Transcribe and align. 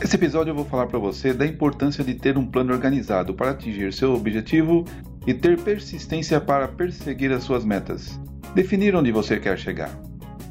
Nesse 0.00 0.14
episódio 0.14 0.52
eu 0.52 0.54
vou 0.54 0.64
falar 0.64 0.86
para 0.86 1.00
você 1.00 1.32
da 1.32 1.44
importância 1.44 2.04
de 2.04 2.14
ter 2.14 2.38
um 2.38 2.46
plano 2.46 2.72
organizado 2.72 3.34
para 3.34 3.50
atingir 3.50 3.92
seu 3.92 4.14
objetivo 4.14 4.84
e 5.26 5.34
ter 5.34 5.58
persistência 5.58 6.40
para 6.40 6.68
perseguir 6.68 7.32
as 7.32 7.42
suas 7.42 7.64
metas. 7.64 8.20
Definir 8.54 8.94
onde 8.94 9.10
você 9.10 9.40
quer 9.40 9.58
chegar. 9.58 9.90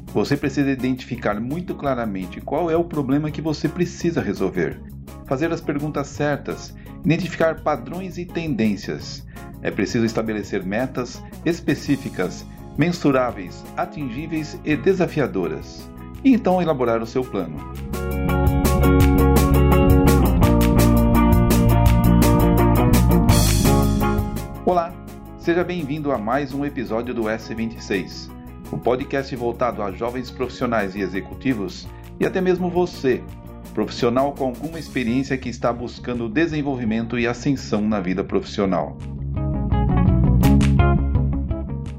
Você 0.08 0.36
precisa 0.36 0.70
identificar 0.70 1.40
muito 1.40 1.74
claramente 1.74 2.38
qual 2.38 2.70
é 2.70 2.76
o 2.76 2.84
problema 2.84 3.30
que 3.30 3.40
você 3.40 3.66
precisa 3.66 4.20
resolver, 4.20 4.78
fazer 5.26 5.50
as 5.50 5.60
perguntas 5.62 6.08
certas, 6.08 6.74
identificar 7.02 7.62
padrões 7.62 8.18
e 8.18 8.26
tendências. 8.26 9.26
É 9.62 9.70
preciso 9.70 10.04
estabelecer 10.04 10.62
metas 10.66 11.22
específicas, 11.46 12.44
mensuráveis, 12.76 13.64
atingíveis 13.76 14.58
e 14.64 14.76
desafiadoras, 14.76 15.88
e 16.24 16.32
então 16.32 16.62
elaborar 16.62 17.02
o 17.02 17.06
seu 17.06 17.22
plano. 17.22 17.58
Olá, 24.64 24.92
seja 25.38 25.62
bem-vindo 25.62 26.12
a 26.12 26.18
mais 26.18 26.54
um 26.54 26.64
episódio 26.64 27.12
do 27.12 27.22
S26, 27.24 28.30
o 28.70 28.78
podcast 28.78 29.34
voltado 29.36 29.82
a 29.82 29.92
jovens 29.92 30.30
profissionais 30.30 30.94
e 30.94 31.00
executivos 31.00 31.86
e 32.18 32.24
até 32.24 32.40
mesmo 32.40 32.70
você, 32.70 33.22
profissional 33.74 34.32
com 34.32 34.44
alguma 34.44 34.78
experiência 34.78 35.36
que 35.36 35.48
está 35.48 35.72
buscando 35.72 36.28
desenvolvimento 36.28 37.18
e 37.18 37.26
ascensão 37.26 37.82
na 37.82 38.00
vida 38.00 38.24
profissional. 38.24 38.96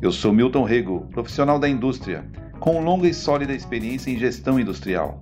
Eu 0.03 0.11
sou 0.11 0.33
Milton 0.33 0.65
Rego, 0.65 1.07
profissional 1.11 1.57
da 1.57 1.69
indústria, 1.69 2.25
com 2.59 2.83
longa 2.83 3.07
e 3.07 3.13
sólida 3.13 3.53
experiência 3.53 4.11
em 4.11 4.19
gestão 4.19 4.59
industrial. 4.59 5.17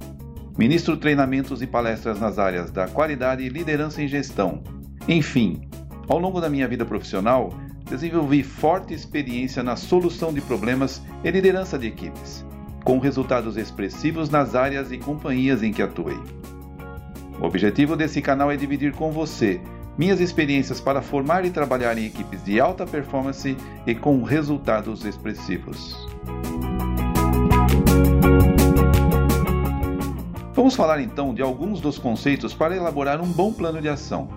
Ministro 0.57 0.97
treinamentos 0.97 1.61
e 1.61 1.67
palestras 1.67 2.19
nas 2.19 2.39
áreas 2.39 2.71
da 2.71 2.87
qualidade 2.87 3.43
e 3.43 3.47
liderança 3.47 4.01
em 4.01 4.07
gestão. 4.07 4.63
Enfim, 5.07 5.69
ao 6.07 6.17
longo 6.17 6.41
da 6.41 6.49
minha 6.49 6.67
vida 6.67 6.83
profissional, 6.83 7.53
desenvolvi 7.87 8.41
forte 8.41 8.91
experiência 8.91 9.61
na 9.61 9.75
solução 9.75 10.33
de 10.33 10.41
problemas 10.41 10.99
e 11.23 11.29
liderança 11.29 11.77
de 11.77 11.85
equipes, 11.85 12.43
com 12.83 12.97
resultados 12.97 13.57
expressivos 13.57 14.31
nas 14.31 14.55
áreas 14.55 14.91
e 14.91 14.97
companhias 14.97 15.61
em 15.61 15.71
que 15.71 15.83
atuei. 15.83 16.17
O 17.39 17.45
objetivo 17.45 17.95
desse 17.95 18.19
canal 18.19 18.49
é 18.49 18.57
dividir 18.57 18.93
com 18.93 19.11
você 19.11 19.61
minhas 19.97 20.19
experiências 20.19 20.79
para 20.79 21.01
formar 21.01 21.45
e 21.45 21.51
trabalhar 21.51 21.97
em 21.97 22.05
equipes 22.05 22.43
de 22.43 22.59
alta 22.59 22.85
performance 22.85 23.55
e 23.85 23.95
com 23.95 24.23
resultados 24.23 25.05
expressivos. 25.05 26.07
Vamos 30.53 30.75
falar 30.75 31.01
então 31.01 31.33
de 31.33 31.41
alguns 31.41 31.81
dos 31.81 31.97
conceitos 31.97 32.53
para 32.53 32.75
elaborar 32.75 33.21
um 33.21 33.31
bom 33.31 33.51
plano 33.51 33.81
de 33.81 33.89
ação. 33.89 34.29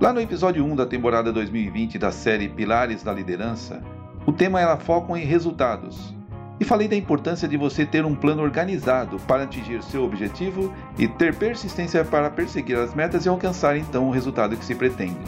Lá 0.00 0.12
no 0.12 0.20
episódio 0.20 0.64
1 0.64 0.76
da 0.76 0.86
temporada 0.86 1.32
2020 1.32 1.98
da 1.98 2.12
série 2.12 2.48
Pilares 2.48 3.02
da 3.02 3.12
Liderança, 3.12 3.82
o 4.24 4.32
tema 4.32 4.60
era 4.60 4.76
foco 4.76 5.16
em 5.16 5.24
resultados. 5.24 6.14
E 6.60 6.64
falei 6.64 6.88
da 6.88 6.96
importância 6.96 7.46
de 7.46 7.56
você 7.56 7.86
ter 7.86 8.04
um 8.04 8.14
plano 8.14 8.42
organizado 8.42 9.16
para 9.20 9.44
atingir 9.44 9.82
seu 9.82 10.04
objetivo 10.04 10.72
e 10.98 11.06
ter 11.06 11.34
persistência 11.34 12.04
para 12.04 12.30
perseguir 12.30 12.76
as 12.78 12.94
metas 12.94 13.24
e 13.24 13.28
alcançar 13.28 13.76
então 13.76 14.08
o 14.08 14.10
resultado 14.10 14.56
que 14.56 14.64
se 14.64 14.74
pretende. 14.74 15.18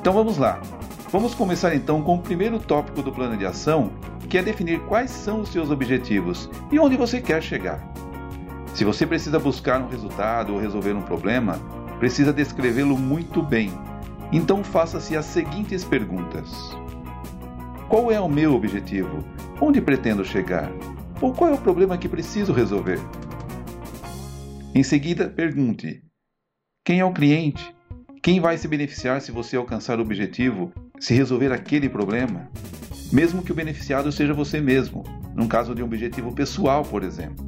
Então 0.00 0.12
vamos 0.12 0.38
lá. 0.38 0.60
Vamos 1.10 1.34
começar 1.34 1.74
então 1.74 2.02
com 2.02 2.14
o 2.14 2.22
primeiro 2.22 2.60
tópico 2.60 3.02
do 3.02 3.10
plano 3.10 3.36
de 3.36 3.44
ação, 3.44 3.90
que 4.28 4.38
é 4.38 4.42
definir 4.42 4.78
quais 4.82 5.10
são 5.10 5.40
os 5.40 5.48
seus 5.48 5.70
objetivos 5.70 6.48
e 6.70 6.78
onde 6.78 6.96
você 6.96 7.20
quer 7.20 7.42
chegar. 7.42 7.80
Se 8.74 8.84
você 8.84 9.04
precisa 9.04 9.40
buscar 9.40 9.80
um 9.80 9.88
resultado 9.88 10.54
ou 10.54 10.60
resolver 10.60 10.92
um 10.92 11.02
problema, 11.02 11.58
precisa 11.98 12.32
descrevê-lo 12.32 12.96
muito 12.96 13.42
bem. 13.42 13.72
Então 14.30 14.62
faça-se 14.62 15.16
as 15.16 15.24
seguintes 15.24 15.82
perguntas: 15.82 16.76
Qual 17.90 18.08
é 18.12 18.20
o 18.20 18.28
meu 18.28 18.54
objetivo? 18.54 19.24
Onde 19.60 19.82
pretendo 19.82 20.24
chegar? 20.24 20.70
Ou 21.20 21.34
qual 21.34 21.50
é 21.50 21.54
o 21.54 21.60
problema 21.60 21.98
que 21.98 22.08
preciso 22.08 22.52
resolver? 22.52 23.00
Em 24.72 24.84
seguida, 24.84 25.28
pergunte: 25.28 26.00
Quem 26.84 27.00
é 27.00 27.04
o 27.04 27.12
cliente? 27.12 27.74
Quem 28.22 28.38
vai 28.38 28.56
se 28.56 28.68
beneficiar 28.68 29.20
se 29.20 29.32
você 29.32 29.56
alcançar 29.56 29.98
o 29.98 30.02
objetivo, 30.02 30.72
se 31.00 31.14
resolver 31.14 31.52
aquele 31.52 31.88
problema? 31.88 32.48
Mesmo 33.12 33.42
que 33.42 33.50
o 33.50 33.56
beneficiado 33.56 34.12
seja 34.12 34.32
você 34.32 34.60
mesmo, 34.60 35.02
num 35.34 35.48
caso 35.48 35.74
de 35.74 35.82
um 35.82 35.86
objetivo 35.86 36.32
pessoal, 36.32 36.84
por 36.84 37.02
exemplo. 37.02 37.44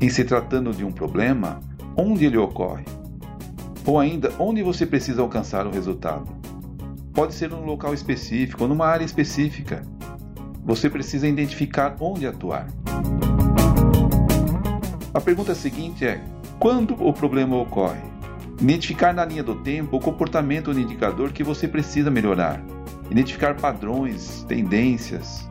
Em 0.00 0.08
se 0.08 0.22
tratando 0.22 0.72
de 0.72 0.84
um 0.84 0.92
problema, 0.92 1.58
onde 1.96 2.26
ele 2.26 2.38
ocorre? 2.38 2.84
Ou 3.84 3.98
ainda, 3.98 4.32
onde 4.38 4.62
você 4.62 4.86
precisa 4.86 5.20
alcançar 5.20 5.66
o 5.66 5.72
resultado? 5.72 6.38
Pode 7.12 7.34
ser 7.34 7.50
num 7.50 7.64
local 7.64 7.92
específico 7.92 8.62
ou 8.62 8.68
numa 8.68 8.86
área 8.86 9.04
específica. 9.04 9.82
Você 10.64 10.88
precisa 10.88 11.26
identificar 11.26 11.96
onde 12.00 12.26
atuar. 12.26 12.68
A 15.12 15.20
pergunta 15.20 15.54
seguinte 15.54 16.06
é: 16.06 16.22
quando 16.58 16.94
o 16.94 17.12
problema 17.12 17.56
ocorre? 17.56 18.00
Identificar 18.60 19.12
na 19.12 19.24
linha 19.24 19.42
do 19.42 19.56
tempo 19.56 19.96
o 19.96 20.00
comportamento 20.00 20.72
do 20.72 20.78
indicador 20.78 21.32
que 21.32 21.42
você 21.42 21.66
precisa 21.66 22.10
melhorar. 22.10 22.62
Identificar 23.10 23.56
padrões, 23.56 24.44
tendências. 24.44 25.50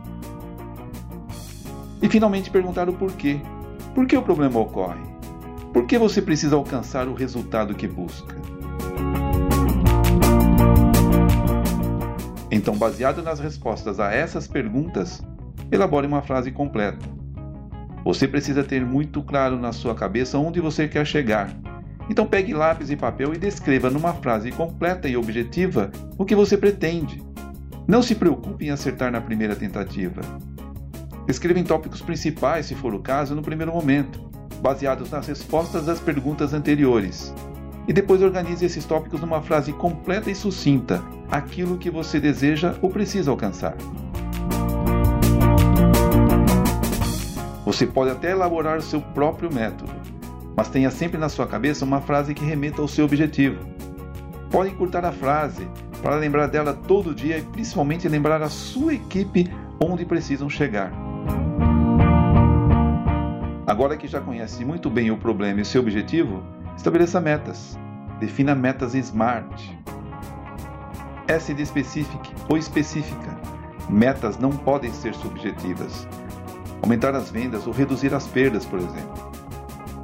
E 2.00 2.08
finalmente 2.08 2.50
perguntar 2.50 2.88
o 2.88 2.94
porquê. 2.94 3.40
Por 3.94 4.06
que 4.06 4.16
o 4.16 4.22
problema 4.22 4.58
ocorre? 4.58 5.02
Por 5.72 5.84
que 5.86 5.98
você 5.98 6.22
precisa 6.22 6.56
alcançar 6.56 7.06
o 7.06 7.14
resultado 7.14 7.74
que 7.74 7.86
busca? 7.86 8.39
Então, 12.50 12.76
baseado 12.76 13.22
nas 13.22 13.38
respostas 13.38 14.00
a 14.00 14.12
essas 14.12 14.46
perguntas, 14.48 15.22
elabore 15.70 16.06
uma 16.06 16.20
frase 16.20 16.50
completa. 16.50 17.06
Você 18.04 18.26
precisa 18.26 18.64
ter 18.64 18.84
muito 18.84 19.22
claro 19.22 19.58
na 19.58 19.72
sua 19.72 19.94
cabeça 19.94 20.38
onde 20.38 20.60
você 20.60 20.88
quer 20.88 21.06
chegar. 21.06 21.54
Então, 22.08 22.26
pegue 22.26 22.52
lápis 22.52 22.90
e 22.90 22.96
papel 22.96 23.32
e 23.34 23.38
descreva 23.38 23.88
numa 23.88 24.12
frase 24.14 24.50
completa 24.50 25.08
e 25.08 25.16
objetiva 25.16 25.92
o 26.18 26.24
que 26.24 26.34
você 26.34 26.56
pretende. 26.56 27.22
Não 27.86 28.02
se 28.02 28.14
preocupe 28.14 28.66
em 28.66 28.70
acertar 28.70 29.12
na 29.12 29.20
primeira 29.20 29.54
tentativa. 29.54 30.20
Escreva 31.28 31.60
em 31.60 31.64
tópicos 31.64 32.02
principais, 32.02 32.66
se 32.66 32.74
for 32.74 32.94
o 32.94 33.00
caso, 33.00 33.34
no 33.34 33.42
primeiro 33.42 33.72
momento, 33.72 34.28
baseados 34.60 35.10
nas 35.10 35.28
respostas 35.28 35.86
das 35.86 36.00
perguntas 36.00 36.52
anteriores. 36.52 37.32
E 37.90 37.92
depois 37.92 38.22
organize 38.22 38.64
esses 38.64 38.84
tópicos 38.84 39.20
numa 39.20 39.42
frase 39.42 39.72
completa 39.72 40.30
e 40.30 40.34
sucinta, 40.34 41.02
aquilo 41.28 41.76
que 41.76 41.90
você 41.90 42.20
deseja 42.20 42.76
ou 42.80 42.88
precisa 42.88 43.32
alcançar. 43.32 43.74
Você 47.64 47.88
pode 47.88 48.12
até 48.12 48.30
elaborar 48.30 48.78
o 48.78 48.80
seu 48.80 49.00
próprio 49.00 49.52
método, 49.52 49.90
mas 50.56 50.68
tenha 50.68 50.88
sempre 50.88 51.18
na 51.18 51.28
sua 51.28 51.48
cabeça 51.48 51.84
uma 51.84 52.00
frase 52.00 52.32
que 52.32 52.44
remeta 52.44 52.80
ao 52.80 52.86
seu 52.86 53.06
objetivo. 53.06 53.58
Pode 54.52 54.70
encurtar 54.70 55.04
a 55.04 55.10
frase 55.10 55.66
para 56.00 56.14
lembrar 56.14 56.46
dela 56.46 56.72
todo 56.72 57.12
dia 57.12 57.38
e 57.38 57.42
principalmente 57.42 58.08
lembrar 58.08 58.40
a 58.40 58.48
sua 58.48 58.94
equipe 58.94 59.50
onde 59.80 60.04
precisam 60.04 60.48
chegar. 60.48 60.92
Agora 63.66 63.96
que 63.96 64.06
já 64.06 64.20
conhece 64.20 64.64
muito 64.64 64.88
bem 64.88 65.10
o 65.10 65.16
problema 65.16 65.60
e 65.60 65.64
seu 65.64 65.82
objetivo, 65.82 66.40
estabeleça 66.80 67.20
metas. 67.20 67.78
Defina 68.18 68.54
metas 68.54 68.94
SMART. 68.94 69.78
S 71.28 71.52
de 71.52 71.66
specific 71.66 72.32
ou 72.48 72.56
específica. 72.56 73.38
Metas 73.88 74.38
não 74.38 74.50
podem 74.50 74.90
ser 74.90 75.14
subjetivas. 75.14 76.08
Aumentar 76.80 77.14
as 77.14 77.30
vendas 77.30 77.66
ou 77.66 77.72
reduzir 77.74 78.14
as 78.14 78.26
perdas, 78.26 78.64
por 78.64 78.78
exemplo. 78.78 79.30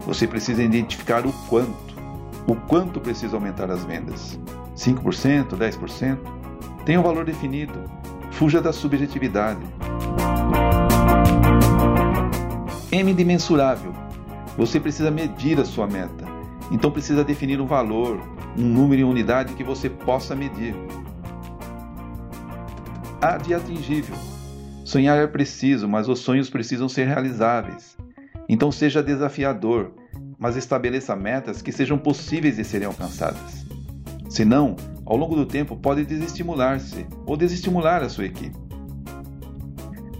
Você 0.01 0.27
precisa 0.27 0.63
identificar 0.63 1.25
o 1.27 1.33
quanto. 1.49 1.97
O 2.47 2.55
quanto 2.55 3.01
precisa 3.01 3.37
aumentar 3.37 3.71
as 3.71 3.83
vendas. 3.83 4.39
5%, 4.77 5.57
10%? 5.57 6.19
Tenha 6.85 7.01
um 7.01 7.03
valor 7.03 7.25
definido. 7.25 7.85
Fuja 8.33 8.61
da 8.61 8.73
subjetividade. 8.73 9.65
M 12.93 13.15
de 13.15 13.25
mensurável. 13.25 13.95
Você 14.59 14.79
precisa 14.79 15.11
medir 15.11 15.59
a 15.59 15.65
sua 15.65 15.87
meta. 15.87 16.26
Então 16.71 16.91
precisa 16.91 17.23
definir 17.23 17.61
um 17.61 17.67
valor, 17.67 18.21
um 18.59 18.65
número 18.65 19.03
em 19.03 19.05
unidade 19.05 19.55
que 19.55 19.65
você 19.65 19.89
possa 19.89 20.35
medir. 20.35 20.75
A 23.21 23.37
de 23.37 23.55
atingível. 23.55 24.17
Sonhar 24.85 25.19
é 25.19 25.27
preciso, 25.27 25.89
mas 25.89 26.09
os 26.09 26.21
sonhos 26.21 26.51
precisam 26.51 26.89
ser 26.89 27.07
realizáveis. 27.07 27.97
Então 28.49 28.71
seja 28.71 29.03
desafiador, 29.03 29.93
mas 30.39 30.57
estabeleça 30.57 31.17
metas 31.17 31.63
que 31.63 31.73
sejam 31.73 31.99
possíveis 31.99 32.57
de 32.57 32.65
serem 32.65 32.87
alcançadas. 32.87 33.65
Senão, 34.29 34.77
ao 35.05 35.17
longo 35.17 35.35
do 35.35 35.47
tempo, 35.47 35.77
pode 35.77 36.05
desestimular-se 36.05 37.07
ou 37.25 37.37
desestimular 37.37 38.03
a 38.03 38.09
sua 38.09 38.27
equipe. 38.27 38.57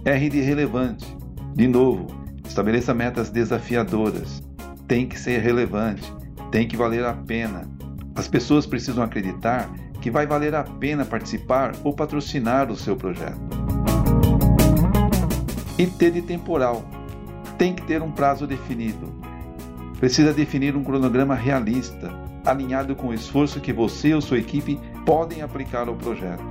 R 0.03 0.29
de 0.29 0.41
relevante. 0.41 1.05
De 1.53 1.67
novo, 1.67 2.07
estabeleça 2.45 2.93
metas 2.93 3.29
desafiadoras. 3.29 4.41
Tem 4.87 5.07
que 5.07 5.19
ser 5.19 5.41
relevante, 5.41 6.11
tem 6.51 6.67
que 6.67 6.77
valer 6.77 7.05
a 7.05 7.13
pena. 7.13 7.67
As 8.15 8.27
pessoas 8.27 8.65
precisam 8.65 9.03
acreditar 9.03 9.69
que 10.01 10.11
vai 10.11 10.25
valer 10.25 10.55
a 10.55 10.63
pena 10.63 11.05
participar 11.05 11.73
ou 11.83 11.93
patrocinar 11.93 12.71
o 12.71 12.75
seu 12.75 12.95
projeto. 12.95 13.39
E 15.77 15.85
T 15.85 16.11
de 16.11 16.21
temporal. 16.21 16.83
Tem 17.57 17.73
que 17.73 17.83
ter 17.83 18.01
um 18.01 18.11
prazo 18.11 18.47
definido. 18.47 19.13
Precisa 19.99 20.31
definir 20.31 20.75
um 20.75 20.83
cronograma 20.83 21.35
realista, 21.35 22.11
alinhado 22.45 22.95
com 22.95 23.07
o 23.07 23.13
esforço 23.13 23.59
que 23.59 23.73
você 23.73 24.13
ou 24.13 24.21
sua 24.21 24.37
equipe 24.37 24.79
podem 25.05 25.41
aplicar 25.41 25.87
ao 25.87 25.95
projeto. 25.95 26.43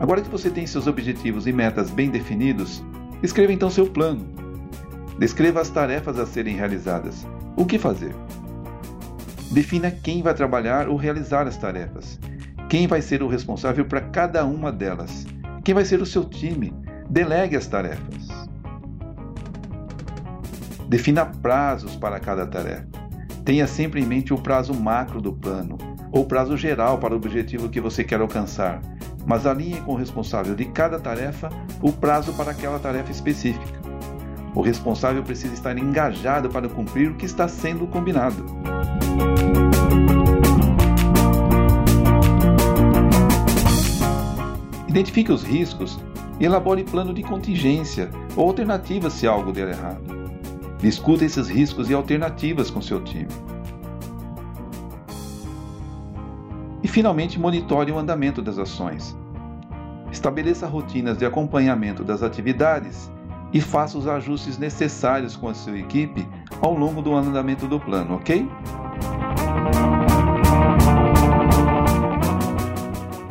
Agora 0.00 0.20
que 0.20 0.28
você 0.28 0.50
tem 0.50 0.66
seus 0.66 0.88
objetivos 0.88 1.46
e 1.46 1.52
metas 1.52 1.88
bem 1.88 2.10
definidos, 2.10 2.84
escreva 3.22 3.52
então 3.52 3.70
seu 3.70 3.86
plano. 3.86 4.26
Descreva 5.22 5.60
as 5.60 5.70
tarefas 5.70 6.18
a 6.18 6.26
serem 6.26 6.56
realizadas. 6.56 7.24
O 7.56 7.64
que 7.64 7.78
fazer? 7.78 8.12
Defina 9.52 9.88
quem 9.88 10.20
vai 10.20 10.34
trabalhar 10.34 10.88
ou 10.88 10.96
realizar 10.96 11.46
as 11.46 11.56
tarefas. 11.56 12.18
Quem 12.68 12.88
vai 12.88 13.00
ser 13.00 13.22
o 13.22 13.28
responsável 13.28 13.84
para 13.84 14.00
cada 14.00 14.44
uma 14.44 14.72
delas. 14.72 15.24
Quem 15.62 15.76
vai 15.76 15.84
ser 15.84 16.02
o 16.02 16.06
seu 16.06 16.24
time. 16.24 16.74
Delegue 17.08 17.54
as 17.54 17.68
tarefas. 17.68 18.26
Defina 20.88 21.24
prazos 21.24 21.94
para 21.94 22.18
cada 22.18 22.44
tarefa. 22.44 22.88
Tenha 23.44 23.68
sempre 23.68 24.00
em 24.02 24.04
mente 24.04 24.34
o 24.34 24.38
prazo 24.38 24.74
macro 24.74 25.22
do 25.22 25.32
plano, 25.32 25.78
ou 26.10 26.26
prazo 26.26 26.56
geral 26.56 26.98
para 26.98 27.14
o 27.14 27.16
objetivo 27.16 27.68
que 27.68 27.80
você 27.80 28.02
quer 28.02 28.20
alcançar, 28.20 28.82
mas 29.24 29.46
alinhe 29.46 29.80
com 29.82 29.92
o 29.92 29.96
responsável 29.96 30.56
de 30.56 30.64
cada 30.64 30.98
tarefa 30.98 31.48
o 31.80 31.92
prazo 31.92 32.32
para 32.32 32.50
aquela 32.50 32.80
tarefa 32.80 33.12
específica. 33.12 33.91
O 34.54 34.60
responsável 34.60 35.22
precisa 35.22 35.54
estar 35.54 35.78
engajado 35.78 36.50
para 36.50 36.68
cumprir 36.68 37.10
o 37.10 37.14
que 37.14 37.24
está 37.24 37.48
sendo 37.48 37.86
combinado. 37.86 38.44
Identifique 44.86 45.32
os 45.32 45.42
riscos 45.42 45.98
e 46.38 46.44
elabore 46.44 46.84
plano 46.84 47.14
de 47.14 47.22
contingência 47.22 48.10
ou 48.36 48.46
alternativas 48.46 49.14
se 49.14 49.26
algo 49.26 49.50
der 49.50 49.68
errado. 49.68 50.02
Discuta 50.78 51.24
esses 51.24 51.48
riscos 51.48 51.88
e 51.88 51.94
alternativas 51.94 52.70
com 52.70 52.82
seu 52.82 53.00
time. 53.02 53.28
E 56.82 56.88
finalmente, 56.88 57.40
monitore 57.40 57.90
o 57.90 57.98
andamento 57.98 58.42
das 58.42 58.58
ações. 58.58 59.16
Estabeleça 60.10 60.66
rotinas 60.66 61.16
de 61.16 61.24
acompanhamento 61.24 62.04
das 62.04 62.22
atividades 62.22 63.10
e 63.52 63.60
faça 63.60 63.98
os 63.98 64.06
ajustes 64.06 64.58
necessários 64.58 65.36
com 65.36 65.48
a 65.48 65.54
sua 65.54 65.78
equipe 65.78 66.26
ao 66.60 66.74
longo 66.74 67.02
do 67.02 67.14
andamento 67.14 67.66
do 67.66 67.78
plano, 67.78 68.14
ok? 68.14 68.48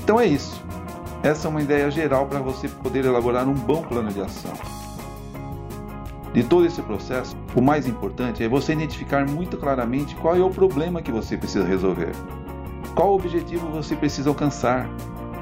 Então 0.03 0.19
é 0.19 0.25
isso. 0.25 0.61
Essa 1.23 1.47
é 1.47 1.49
uma 1.49 1.61
ideia 1.61 1.89
geral 1.89 2.25
para 2.25 2.39
você 2.39 2.67
poder 2.67 3.05
elaborar 3.05 3.47
um 3.47 3.53
bom 3.53 3.81
plano 3.81 4.11
de 4.11 4.21
ação. 4.21 4.53
De 6.33 6.43
todo 6.43 6.65
esse 6.65 6.81
processo, 6.81 7.35
o 7.55 7.61
mais 7.61 7.87
importante 7.87 8.43
é 8.43 8.47
você 8.47 8.73
identificar 8.73 9.29
muito 9.29 9.57
claramente 9.57 10.15
qual 10.15 10.35
é 10.35 10.41
o 10.41 10.49
problema 10.49 11.01
que 11.01 11.11
você 11.11 11.37
precisa 11.37 11.65
resolver, 11.65 12.11
qual 12.95 13.13
objetivo 13.13 13.67
você 13.69 13.95
precisa 13.95 14.29
alcançar, 14.29 14.89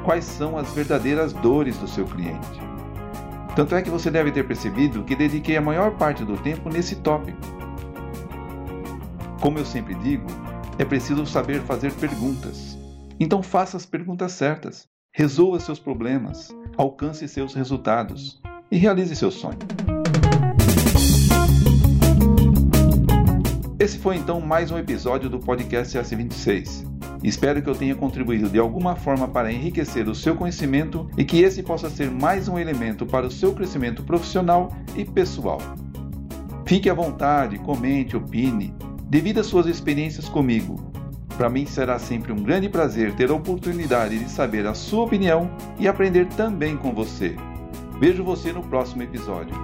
quais 0.03 0.25
são 0.25 0.57
as 0.57 0.73
verdadeiras 0.73 1.31
dores 1.31 1.77
do 1.77 1.87
seu 1.87 2.05
cliente. 2.05 2.69
Tanto 3.59 3.75
é 3.75 3.81
que 3.81 3.89
você 3.89 4.09
deve 4.09 4.31
ter 4.31 4.47
percebido 4.47 5.03
que 5.03 5.13
dediquei 5.13 5.57
a 5.57 5.61
maior 5.61 5.97
parte 5.97 6.23
do 6.23 6.37
tempo 6.37 6.69
nesse 6.69 6.95
tópico. 6.95 7.37
Como 9.41 9.59
eu 9.59 9.65
sempre 9.65 9.95
digo, 9.95 10.25
é 10.77 10.85
preciso 10.85 11.25
saber 11.25 11.59
fazer 11.63 11.91
perguntas. 11.91 12.77
Então 13.19 13.43
faça 13.43 13.75
as 13.75 13.85
perguntas 13.85 14.31
certas, 14.31 14.87
resolva 15.11 15.59
seus 15.59 15.77
problemas, 15.77 16.55
alcance 16.77 17.27
seus 17.27 17.53
resultados 17.53 18.41
e 18.71 18.77
realize 18.77 19.13
seu 19.13 19.29
sonho. 19.29 19.59
Esse 23.77 23.97
foi 23.97 24.15
então 24.15 24.39
mais 24.39 24.71
um 24.71 24.77
episódio 24.77 25.29
do 25.29 25.37
podcast 25.37 25.97
S26. 25.97 26.98
Espero 27.23 27.61
que 27.61 27.69
eu 27.69 27.75
tenha 27.75 27.95
contribuído 27.95 28.49
de 28.49 28.59
alguma 28.59 28.95
forma 28.95 29.27
para 29.27 29.51
enriquecer 29.51 30.07
o 30.07 30.15
seu 30.15 30.35
conhecimento 30.35 31.09
e 31.17 31.25
que 31.25 31.41
esse 31.41 31.61
possa 31.61 31.89
ser 31.89 32.09
mais 32.09 32.47
um 32.47 32.57
elemento 32.57 33.05
para 33.05 33.27
o 33.27 33.31
seu 33.31 33.53
crescimento 33.53 34.03
profissional 34.03 34.71
e 34.95 35.03
pessoal. 35.03 35.59
Fique 36.65 36.89
à 36.89 36.93
vontade, 36.93 37.57
comente, 37.57 38.15
opine, 38.15 38.73
devido 39.03 39.39
às 39.39 39.47
suas 39.47 39.65
experiências 39.65 40.29
comigo. 40.29 40.91
Para 41.35 41.49
mim 41.49 41.65
será 41.65 41.97
sempre 41.97 42.31
um 42.31 42.43
grande 42.43 42.69
prazer 42.69 43.13
ter 43.15 43.29
a 43.31 43.33
oportunidade 43.33 44.19
de 44.19 44.29
saber 44.29 44.67
a 44.67 44.73
sua 44.73 45.05
opinião 45.05 45.49
e 45.79 45.87
aprender 45.87 46.27
também 46.27 46.77
com 46.77 46.93
você. 46.93 47.35
Vejo 47.99 48.23
você 48.23 48.53
no 48.53 48.61
próximo 48.61 49.03
episódio. 49.03 49.55